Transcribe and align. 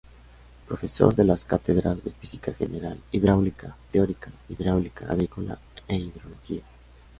Profesor 0.67 1.13
de 1.13 1.23
las 1.23 1.45
cátedras 1.45 2.03
de 2.03 2.09
Física 2.09 2.53
General, 2.55 2.97
Hidráulica 3.11 3.75
Teórica, 3.91 4.31
Hidráulica 4.49 5.05
Agrícola 5.05 5.59
e 5.87 5.95
Hidrología. 5.95 6.63